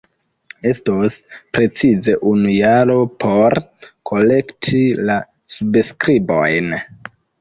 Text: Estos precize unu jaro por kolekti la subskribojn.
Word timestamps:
Estos 0.67 1.17
precize 1.57 2.15
unu 2.31 2.53
jaro 2.55 2.95
por 3.25 3.57
kolekti 4.13 4.81
la 5.11 5.19
subskribojn. 5.57 6.79